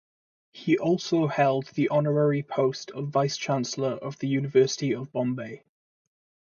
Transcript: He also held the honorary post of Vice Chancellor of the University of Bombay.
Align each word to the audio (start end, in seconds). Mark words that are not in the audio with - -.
He 0.51 0.79
also 0.79 1.27
held 1.27 1.67
the 1.75 1.89
honorary 1.89 2.41
post 2.41 2.89
of 2.89 3.09
Vice 3.09 3.37
Chancellor 3.37 3.91
of 3.91 4.17
the 4.17 4.27
University 4.29 4.95
of 4.95 5.11
Bombay. 5.11 5.63